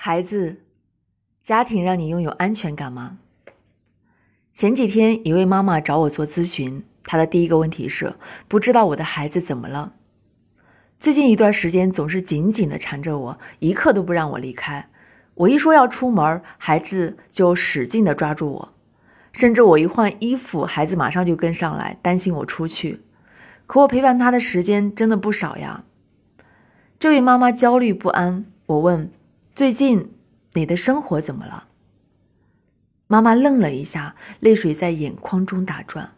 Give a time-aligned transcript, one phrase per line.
[0.00, 0.58] 孩子，
[1.42, 3.18] 家庭让你拥有安全感吗？
[4.54, 8.14] 前几天，一位妈妈找我做咨询，她的第一个问题是
[8.46, 9.94] 不知道我的孩子怎么了。
[11.00, 14.88] 最近一段时间总是紧紧的缠着我，一刻都不让我离开。
[15.34, 18.68] 我一说要出门，孩子就使劲的抓住我，
[19.32, 23.00] 甚至我一换衣服，孩子马上就跟上来，担心我出去。
[23.66, 25.82] 可我陪伴他的时间真的不少呀。
[27.00, 29.10] 这位妈妈焦虑不安，我问。
[29.58, 30.12] 最近
[30.52, 31.64] 你的生活怎么了？
[33.08, 36.12] 妈妈愣了一下，泪水在眼眶中打转。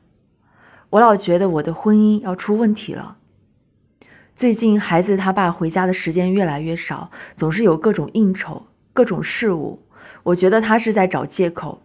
[0.91, 3.17] 我老觉得我的婚姻要出问题了。
[4.37, 9.87] 最近孩子他爸回家的时间越来越少，总是有各种应酬、各种事务。
[10.25, 11.81] 我觉得他是在找借口。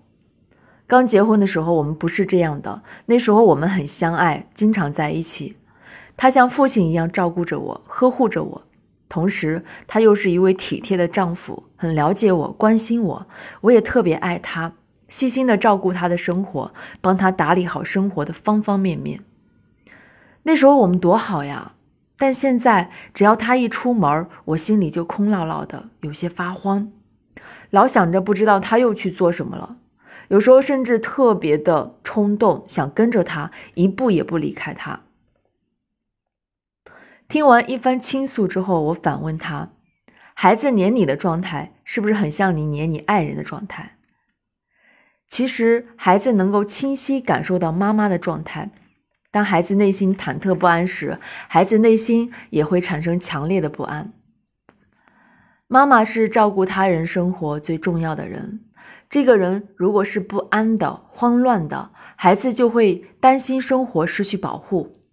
[0.86, 5.56] 刚结婚的时候我们不是这样的，那时候我们很相爱，经常在一起。
[6.18, 8.62] 他像父亲一样照顾着我，呵护着我。
[9.16, 13.28] 同时，他又是一位体贴的丈夫，很了解我，关心我，
[13.62, 14.74] 我也特别爱他，
[15.08, 19.22] 细心的照顾他的生活，帮他打理好生活的方方面面。
[20.44, 21.76] 那时候我们多好呀！
[22.18, 26.92] 但现在，只要他一出门，我心里就空落落的，有些发慌，
[27.70, 29.78] 老想着不知道他又去做什么了。
[30.28, 35.04] 有时候甚至特别的冲动，想跟着他，一步也不离开他。
[37.28, 39.72] 听完一番倾诉之后，我反问他
[40.36, 43.98] ：“孩子黏你的状态是不是很像你黏你爱人的状态？”
[45.28, 48.70] 其实，孩子能够清晰感受到妈妈的状态。
[49.32, 51.18] 当孩子内心忐忑不安时，
[51.50, 54.14] 孩子内心也会产生强烈的不安。
[55.68, 58.62] 妈妈是照顾他人生活最重要的人，
[59.10, 65.05] 这个人如果是不安的、慌乱的，孩子就会担心生活失去保护。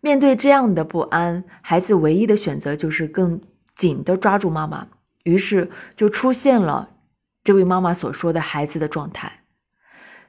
[0.00, 3.40] 面对这样的不安，孩子唯一的选择就是更
[3.74, 4.88] 紧地抓住妈妈，
[5.24, 6.96] 于是就出现了
[7.44, 9.44] 这位妈妈所说的孩子的状态。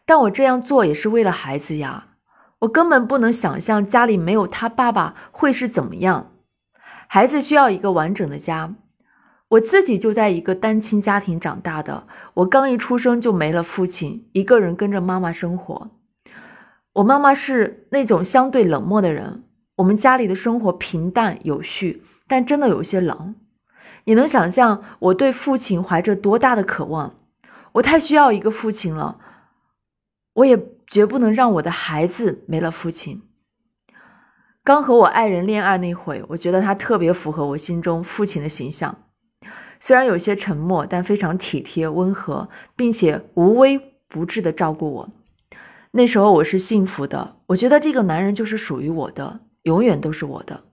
[0.05, 2.07] 但我这样做也是为了孩子呀，
[2.59, 6.33] 我根本不能想象家里没有他爸爸会是怎么样。
[7.07, 8.75] 孩子需要一个完整的家，
[9.49, 15.91] 我自己就在一个单亲家庭长大的，我刚一出生就没了父亲，一个人跟着妈妈生活。
[16.93, 19.45] 我妈妈是那种相对冷漠的人。
[19.81, 23.35] 我们家里的生活平淡有序，但真的有些冷。
[24.05, 27.15] 你能想象我对父亲怀着多大的渴望？
[27.73, 29.17] 我太需要一个父亲了，
[30.33, 33.23] 我也绝不能让我的孩子没了父亲。
[34.63, 38.95] 刚和我爱人恋爱那会，我觉得他特别符合我心中父亲的形象，
[39.79, 45.09] 虽然有些沉默，但非常体贴温和，并且无微不至的照顾我。
[45.93, 49.39] 那时候我是幸福的，我觉得这个男人就是属于我的。
[49.63, 50.63] 永远都是我的。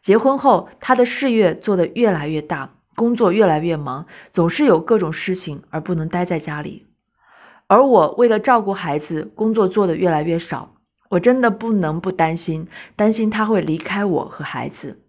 [0.00, 6.86] 结婚后，他的事业做得越来越大，工作越来越忙，总是有各种事情而不能待在家里。
[7.66, 10.74] 而我为了照顾孩子，工作做得越来越少。
[11.10, 15.02] 我真的不能不担心，担心他会离开我和孩子。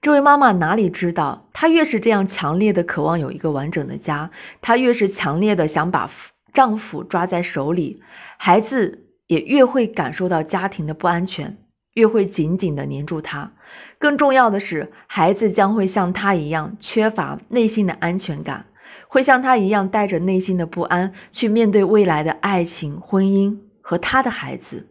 [0.00, 4.30] 这位妈妈哪里知道，她越是这样强烈的渴望有一个完整的家，
[4.60, 6.10] 她越是强烈的想把
[6.52, 8.02] 丈夫抓在手里，
[8.36, 9.06] 孩子。
[9.26, 11.56] 也越会感受到家庭的不安全，
[11.94, 13.52] 越会紧紧地黏住他。
[13.98, 18.66] 更重要的是，孩子将会像他一样缺乏内心的安全感，
[19.08, 24.88] 会像他一样带着内心的不安去面对未来的爱情、婚姻和他的孩子。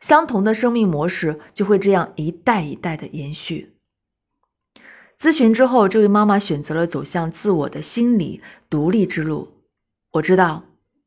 [0.00, 3.74] 相同的生命模式就会这样一代一代的延续。
[5.18, 9.48] 咨询之后，这位妈妈选择了走向自我的心理独立之路。
[10.12, 10.64] 我知道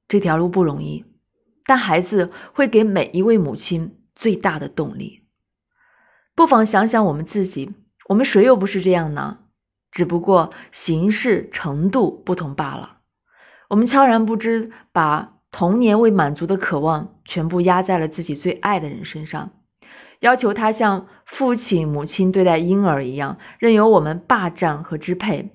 [0.08, 1.04] 这条路不容易。
[1.67, 5.25] 但孩子会给每一位母亲最大的动力。
[6.33, 7.73] 不妨想想我们自己，
[8.07, 9.39] 我们谁又不是这样呢？
[9.91, 13.00] 只不过形式程度不同罢了。
[13.69, 19.51] 我们悄然不知，把童年未满足的渴望全部压在了自己最爱的人身上，
[20.22, 25.51] 要求他像父亲母亲对待婴儿一样，任由我们霸占和支配，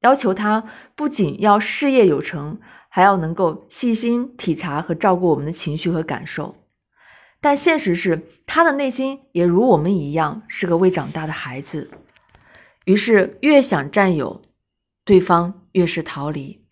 [0.00, 2.60] 要求他不仅要事业有成。
[2.96, 6.54] 还要能够细心体察和照顾我们的情绪和感受，
[7.40, 11.90] 但现实是，他的内心也如我们一样是个未长大的孩子。
[12.84, 14.42] 于是，越想占有
[15.04, 16.62] 对方，越是逃离。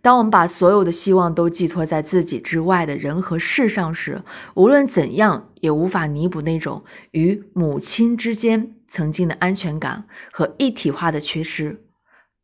[0.00, 4.22] 当我们把所有的希望都寄托在自己之外的人和事上时，
[4.54, 11.82] 无论怎样，也无法弥补那种与母亲之间曾经的安全感和一体化的缺失。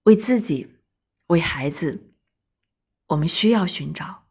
[0.02, 0.72] 为自己，
[1.28, 2.05] 为孩子。
[3.08, 4.25] 我们需要寻找。